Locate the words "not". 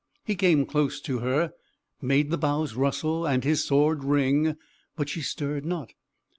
5.63-5.93